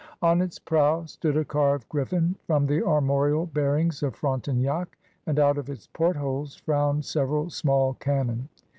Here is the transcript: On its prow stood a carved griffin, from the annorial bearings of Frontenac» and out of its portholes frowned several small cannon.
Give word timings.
On 0.23 0.41
its 0.41 0.57
prow 0.57 1.05
stood 1.05 1.37
a 1.37 1.45
carved 1.45 1.87
griffin, 1.87 2.35
from 2.47 2.65
the 2.65 2.81
annorial 2.83 3.45
bearings 3.45 4.01
of 4.01 4.15
Frontenac» 4.15 4.97
and 5.27 5.37
out 5.37 5.59
of 5.59 5.69
its 5.69 5.85
portholes 5.85 6.55
frowned 6.55 7.05
several 7.05 7.51
small 7.51 7.93
cannon. 7.93 8.49